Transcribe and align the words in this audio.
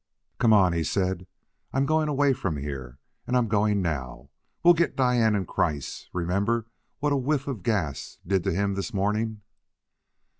"Come 0.39 0.51
on!" 0.51 0.73
he 0.73 0.83
said! 0.83 1.27
"I'm 1.71 1.85
going 1.85 2.07
away 2.09 2.33
from 2.33 2.57
here, 2.57 2.97
and 3.27 3.37
I'm 3.37 3.47
going 3.47 3.83
now. 3.83 4.31
We'll 4.63 4.73
get 4.73 4.95
Diane 4.95 5.35
and 5.35 5.47
Kreiss: 5.47 6.09
remember 6.11 6.65
what 6.97 7.13
a 7.13 7.17
whiff 7.17 7.47
of 7.47 7.61
gas 7.61 8.17
did 8.25 8.43
to 8.45 8.51
him 8.51 8.73
this 8.73 8.95
morning." 8.95 9.41